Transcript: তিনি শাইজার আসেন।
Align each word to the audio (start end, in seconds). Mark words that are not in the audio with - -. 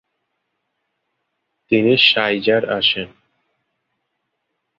তিনি 1.71 1.93
শাইজার 1.97 2.63
আসেন। 2.69 3.09